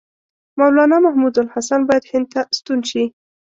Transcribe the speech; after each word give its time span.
مولنا 0.59 0.97
محمودالحسن 1.05 1.79
باید 1.87 2.03
هند 2.11 2.27
ته 2.33 2.39
ستون 2.57 2.79
شي. 2.89 3.03